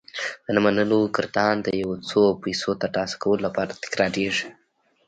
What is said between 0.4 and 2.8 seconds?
د نه منلو ګردان د يو څو پيسو